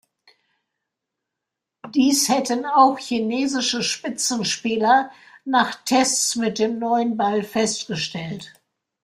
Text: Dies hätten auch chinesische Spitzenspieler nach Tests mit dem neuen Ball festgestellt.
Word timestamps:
Dies 1.93 2.27
hätten 2.27 2.65
auch 2.65 2.97
chinesische 2.97 3.83
Spitzenspieler 3.83 5.11
nach 5.45 5.75
Tests 5.85 6.35
mit 6.35 6.57
dem 6.57 6.79
neuen 6.79 7.17
Ball 7.17 7.43
festgestellt. 7.43 8.51